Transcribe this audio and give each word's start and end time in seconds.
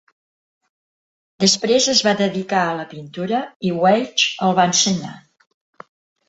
Després 1.43 1.89
es 1.93 2.01
va 2.07 2.13
dedicar 2.21 2.61
a 2.69 2.71
la 2.79 2.87
pintura 2.95 3.43
i 3.71 3.75
Weitsch 3.85 4.27
el 4.49 4.57
va 4.63 4.67
ensenyar. 4.73 5.13